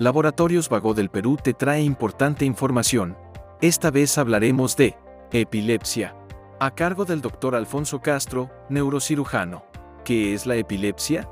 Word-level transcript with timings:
Laboratorios 0.00 0.70
Vago 0.70 0.94
del 0.94 1.10
Perú 1.10 1.36
te 1.36 1.52
trae 1.52 1.82
importante 1.82 2.46
información. 2.46 3.18
Esta 3.60 3.90
vez 3.90 4.16
hablaremos 4.16 4.74
de 4.74 4.96
epilepsia. 5.30 6.16
A 6.58 6.74
cargo 6.74 7.04
del 7.04 7.20
doctor 7.20 7.54
Alfonso 7.54 8.00
Castro, 8.00 8.48
neurocirujano. 8.70 9.62
¿Qué 10.02 10.32
es 10.32 10.46
la 10.46 10.56
epilepsia? 10.56 11.28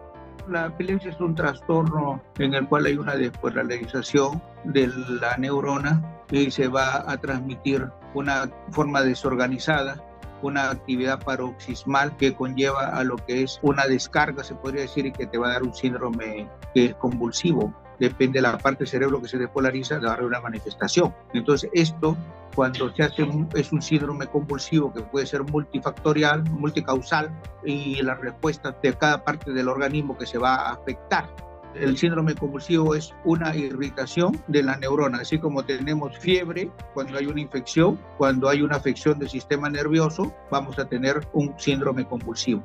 La 0.50 0.66
epilepsia 0.66 1.12
es 1.12 1.18
un 1.18 1.34
trastorno 1.34 2.22
en 2.38 2.52
el 2.52 2.68
cual 2.68 2.84
hay 2.84 2.98
una 2.98 3.16
despolarización 3.16 4.42
de 4.64 4.92
la 5.18 5.38
neurona 5.38 6.02
y 6.30 6.50
se 6.50 6.68
va 6.68 7.10
a 7.10 7.16
transmitir 7.16 7.88
una 8.12 8.50
forma 8.70 9.00
desorganizada 9.00 9.96
una 10.42 10.70
actividad 10.70 11.18
paroxismal 11.24 12.16
que 12.18 12.34
conlleva 12.34 12.88
a 12.88 13.02
lo 13.02 13.16
que 13.16 13.42
es 13.42 13.58
una 13.62 13.86
descarga, 13.86 14.44
se 14.44 14.54
podría 14.54 14.82
decir, 14.82 15.06
y 15.06 15.10
que 15.10 15.26
te 15.26 15.36
va 15.36 15.48
a 15.48 15.52
dar 15.54 15.62
un 15.64 15.74
síndrome 15.74 16.48
que 16.74 16.84
es 16.84 16.94
convulsivo. 16.94 17.74
Depende 17.98 18.38
de 18.38 18.42
la 18.42 18.58
parte 18.58 18.80
del 18.80 18.88
cerebro 18.88 19.20
que 19.20 19.28
se 19.28 19.38
despolariza, 19.38 19.98
dar 19.98 20.22
una 20.22 20.40
manifestación. 20.40 21.14
Entonces, 21.34 21.70
esto, 21.72 22.16
cuando 22.54 22.94
se 22.94 23.02
hace 23.02 23.26
es 23.54 23.72
un 23.72 23.82
síndrome 23.82 24.26
convulsivo 24.26 24.92
que 24.92 25.02
puede 25.02 25.26
ser 25.26 25.42
multifactorial, 25.42 26.44
multicausal, 26.50 27.30
y 27.64 28.00
la 28.02 28.14
respuesta 28.14 28.76
de 28.82 28.94
cada 28.94 29.24
parte 29.24 29.52
del 29.52 29.68
organismo 29.68 30.16
que 30.16 30.26
se 30.26 30.38
va 30.38 30.54
a 30.54 30.72
afectar 30.72 31.28
el 31.74 31.96
síndrome 31.96 32.34
convulsivo 32.34 32.94
es 32.94 33.14
una 33.24 33.54
irritación 33.54 34.42
de 34.48 34.62
la 34.62 34.76
neurona, 34.76 35.18
así 35.18 35.38
como 35.38 35.64
tenemos 35.64 36.18
fiebre 36.18 36.70
cuando 36.94 37.18
hay 37.18 37.26
una 37.26 37.40
infección, 37.40 37.98
cuando 38.16 38.48
hay 38.48 38.62
una 38.62 38.76
afección 38.76 39.18
del 39.18 39.28
sistema 39.28 39.68
nervioso, 39.68 40.34
vamos 40.50 40.78
a 40.78 40.86
tener 40.86 41.26
un 41.32 41.54
síndrome 41.58 42.06
convulsivo. 42.06 42.62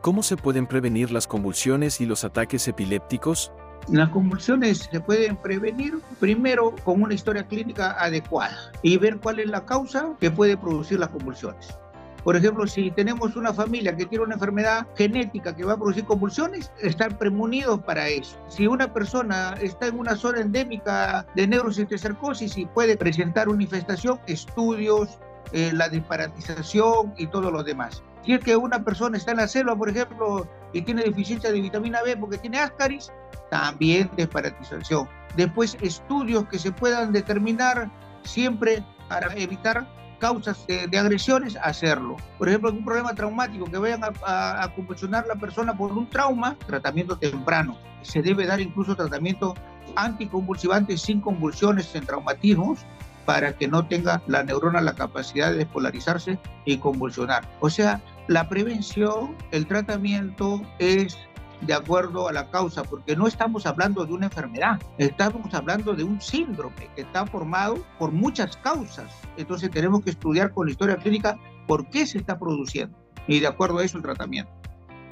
¿Cómo 0.00 0.22
se 0.22 0.36
pueden 0.36 0.66
prevenir 0.66 1.10
las 1.10 1.26
convulsiones 1.26 2.00
y 2.00 2.06
los 2.06 2.24
ataques 2.24 2.66
epilépticos? 2.68 3.52
Las 3.88 4.10
convulsiones 4.10 4.88
se 4.90 5.00
pueden 5.00 5.36
prevenir 5.36 5.98
primero 6.20 6.74
con 6.84 7.02
una 7.02 7.14
historia 7.14 7.46
clínica 7.46 7.92
adecuada 7.98 8.72
y 8.82 8.98
ver 8.98 9.18
cuál 9.18 9.40
es 9.40 9.46
la 9.46 9.64
causa 9.64 10.14
que 10.20 10.30
puede 10.30 10.56
producir 10.56 10.98
las 10.98 11.08
convulsiones. 11.08 11.78
Por 12.24 12.36
ejemplo, 12.36 12.66
si 12.66 12.90
tenemos 12.90 13.36
una 13.36 13.54
familia 13.54 13.96
que 13.96 14.04
tiene 14.04 14.24
una 14.24 14.34
enfermedad 14.34 14.86
genética 14.96 15.56
que 15.56 15.64
va 15.64 15.74
a 15.74 15.76
producir 15.78 16.04
convulsiones, 16.04 16.70
estar 16.82 17.16
premunidos 17.16 17.80
para 17.80 18.08
eso. 18.08 18.36
Si 18.48 18.66
una 18.66 18.92
persona 18.92 19.54
está 19.62 19.86
en 19.86 19.98
una 19.98 20.14
zona 20.14 20.40
endémica 20.40 21.26
de 21.34 21.46
neurocisticercosis 21.46 22.58
y 22.58 22.66
puede 22.66 22.98
presentar 22.98 23.48
una 23.48 23.62
infestación, 23.62 24.20
estudios, 24.26 25.18
eh, 25.52 25.70
la 25.72 25.88
disparatización 25.88 27.14
y 27.16 27.28
todo 27.28 27.50
lo 27.50 27.62
demás. 27.62 28.02
Si 28.26 28.34
es 28.34 28.40
que 28.40 28.56
una 28.56 28.84
persona 28.84 29.16
está 29.16 29.30
en 29.30 29.38
la 29.38 29.48
selva, 29.48 29.74
por 29.74 29.88
ejemplo, 29.88 30.46
y 30.74 30.82
tiene 30.82 31.04
deficiencia 31.04 31.50
de 31.50 31.60
vitamina 31.60 32.02
B 32.02 32.16
porque 32.18 32.36
tiene 32.36 32.58
ascaris, 32.58 33.10
también 33.50 34.10
disparatización. 34.16 35.08
Después, 35.36 35.76
estudios 35.80 36.46
que 36.48 36.58
se 36.58 36.72
puedan 36.72 37.12
determinar 37.12 37.90
siempre 38.22 38.84
para 39.08 39.32
evitar 39.34 39.86
causas 40.18 40.66
de, 40.66 40.98
agresiones, 40.98 41.56
hacerlo. 41.62 42.16
Por 42.38 42.48
ejemplo, 42.48 42.70
algún 42.70 42.84
problema 42.84 43.14
traumático 43.14 43.66
que 43.66 43.78
vayan 43.78 44.02
a, 44.02 44.62
a, 44.62 44.74
convulsionar 44.74 45.26
la 45.26 45.36
persona 45.36 45.76
por 45.76 45.92
un 45.92 46.08
trauma, 46.10 46.56
tratamiento 46.66 47.16
temprano. 47.16 47.78
Se 48.02 48.20
debe 48.20 48.46
dar 48.46 48.60
incluso 48.60 48.96
tratamiento 48.96 49.54
anticonvulsivante 49.96 50.96
sin 50.98 51.20
convulsiones 51.20 51.94
en 51.94 52.04
traumatismos 52.04 52.80
para 53.28 53.52
que 53.52 53.68
no 53.68 53.86
tenga 53.86 54.22
la 54.26 54.42
neurona 54.42 54.80
la 54.80 54.94
capacidad 54.94 55.50
de 55.50 55.58
despolarizarse 55.58 56.38
y 56.64 56.78
convulsionar. 56.78 57.46
O 57.60 57.68
sea, 57.68 58.00
la 58.26 58.48
prevención, 58.48 59.36
el 59.50 59.66
tratamiento 59.66 60.62
es 60.78 61.18
de 61.60 61.74
acuerdo 61.74 62.28
a 62.28 62.32
la 62.32 62.50
causa, 62.50 62.82
porque 62.82 63.16
no 63.16 63.26
estamos 63.26 63.66
hablando 63.66 64.04
de 64.04 64.12
una 64.12 64.26
enfermedad, 64.26 64.80
estamos 64.98 65.52
hablando 65.54 65.94
de 65.94 66.04
un 66.04 66.20
síndrome 66.20 66.88
que 66.94 67.02
está 67.02 67.26
formado 67.26 67.78
por 67.98 68.12
muchas 68.12 68.56
causas. 68.58 69.12
Entonces 69.36 69.70
tenemos 69.70 70.02
que 70.02 70.10
estudiar 70.10 70.52
con 70.52 70.66
la 70.66 70.72
historia 70.72 70.96
clínica 70.96 71.38
por 71.66 71.88
qué 71.90 72.06
se 72.06 72.18
está 72.18 72.38
produciendo 72.38 72.96
y 73.26 73.40
de 73.40 73.46
acuerdo 73.46 73.78
a 73.78 73.84
eso 73.84 73.96
el 73.96 74.02
tratamiento. 74.02 74.50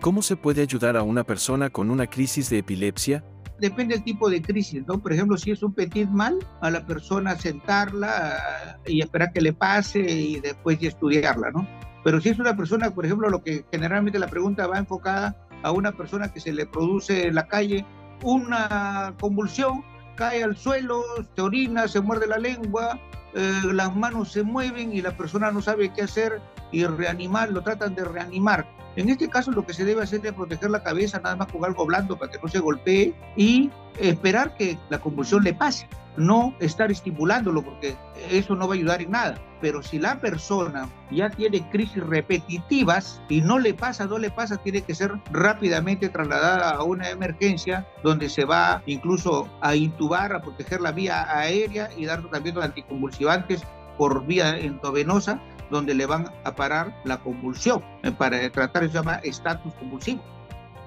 ¿Cómo 0.01 0.23
se 0.23 0.37
puede 0.37 0.63
ayudar 0.63 0.97
a 0.97 1.03
una 1.03 1.25
persona 1.25 1.71
con 1.71 1.91
una 1.91 2.07
crisis 2.07 2.51
de 2.51 2.59
epilepsia? 2.59 3.25
Depende 3.59 3.95
del 3.95 4.05
tipo 4.05 4.29
de 4.29 4.43
crisis, 4.43 4.87
¿no? 4.87 4.99
Por 4.99 5.13
ejemplo, 5.13 5.39
si 5.39 5.51
es 5.51 5.63
un 5.63 5.73
petit 5.73 6.09
mal, 6.09 6.39
a 6.61 6.71
la 6.71 6.85
persona 6.85 7.35
sentarla 7.37 8.79
y 8.87 9.01
esperar 9.01 9.33
que 9.33 9.41
le 9.41 9.55
pase 9.55 10.01
y 10.01 10.41
después 10.41 10.79
estudiarla, 10.83 11.51
¿no? 11.51 11.67
Pero 12.05 12.21
si 12.21 12.29
es 12.29 12.39
una 12.39 12.55
persona, 12.55 12.91
por 12.91 13.07
ejemplo, 13.07 13.31
lo 13.31 13.43
que 13.43 13.65
generalmente 13.73 14.19
la 14.19 14.29
pregunta 14.29 14.67
va 14.67 14.79
enfocada 14.79 15.46
a 15.63 15.73
una 15.73 15.93
persona 15.93 16.33
que 16.33 16.41
se 16.41 16.53
le 16.53 16.67
produce 16.67 17.29
en 17.29 17.35
la 17.35 17.47
calle 17.47 17.85
una 18.23 19.15
convulsión, 19.21 19.85
cae 20.15 20.43
al 20.43 20.57
suelo, 20.57 21.03
se 21.35 21.43
orina, 21.43 21.89
se 21.89 22.01
muerde 22.01 22.27
la 22.27 22.39
lengua, 22.39 22.99
eh, 23.35 23.61
las 23.73 23.95
manos 23.95 24.33
se 24.33 24.43
mueven 24.43 24.93
y 24.93 25.03
la 25.03 25.17
persona 25.17 25.51
no 25.51 25.61
sabe 25.61 25.93
qué 25.93 26.03
hacer 26.03 26.41
y 26.73 26.85
reanimar, 26.87 27.51
lo 27.51 27.63
tratan 27.63 27.95
de 27.95 28.05
reanimar. 28.05 28.67
En 28.97 29.11
este 29.11 29.29
caso 29.29 29.51
lo 29.53 29.65
que 29.65 29.75
se 29.75 29.85
debe 29.85 30.03
hacer 30.03 30.25
es 30.25 30.33
proteger 30.33 30.71
la 30.71 30.83
cabeza 30.83 31.21
nada 31.21 31.37
más 31.37 31.53
con 31.53 31.65
algo 31.65 31.85
blando 31.85 32.17
para 32.19 32.33
que 32.33 32.39
no 32.43 32.49
se 32.49 32.59
golpee 32.59 33.15
y 33.37 33.71
esperar 34.01 34.57
que 34.57 34.79
la 34.89 34.99
convulsión 34.99 35.45
le 35.45 35.53
pase, 35.53 35.87
no 36.17 36.55
estar 36.61 36.91
estimulándolo 36.91 37.63
porque 37.63 37.95
eso 38.31 38.55
no 38.55 38.67
va 38.67 38.75
a 38.75 38.79
ayudar 38.79 39.03
en 39.03 39.11
nada. 39.11 39.39
Pero 39.61 39.83
si 39.83 39.99
la 39.99 40.19
persona 40.21 40.89
ya 41.11 41.29
tiene 41.29 41.69
crisis 41.71 42.03
repetitivas 42.03 43.21
y 43.29 43.43
no 43.43 43.59
le 43.59 43.75
pasa, 43.75 44.07
no 44.07 44.19
le 44.19 44.31
pasa, 44.31 44.57
tiene 44.57 44.83
que 44.83 44.95
ser 44.95 45.13
rápidamente 45.31 46.09
trasladada 46.09 46.71
a 46.71 46.83
una 46.83 47.11
emergencia 47.11 47.87
donde 48.03 48.31
se 48.31 48.45
va 48.45 48.83
incluso 48.87 49.49
a 49.61 49.77
intubar, 49.77 50.35
a 50.35 50.41
proteger 50.41 50.81
la 50.81 50.93
vía 50.93 51.27
aérea 51.31 51.91
y 51.97 52.07
dar 52.07 52.23
tratamientos 52.23 52.65
anticonvulsivantes 52.65 53.63
por 53.99 54.27
vía 54.27 54.59
endovenosa 54.59 55.41
donde 55.71 55.95
le 55.95 56.07
van 56.07 56.33
a 56.45 56.55
parar 56.55 57.01
la 57.05 57.19
convulsión. 57.19 57.83
Eh, 58.03 58.13
para 58.13 58.51
tratar 58.51 58.85
eso 58.85 58.93
se 58.93 58.99
llama 58.99 59.17
estatus 59.17 59.73
convulsivo. 59.75 60.23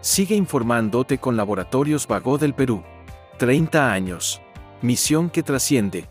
Sigue 0.02 0.36
informándote 0.36 1.18
con 1.18 1.36
Laboratorios 1.36 2.08
Vago 2.08 2.38
del 2.38 2.54
Perú. 2.54 2.84
30 3.38 3.92
años. 3.92 4.42
Misión 4.82 5.30
que 5.30 5.44
trasciende. 5.44 6.08